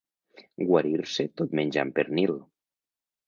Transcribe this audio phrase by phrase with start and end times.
[0.69, 2.33] Guarir-se tot menjant pernil.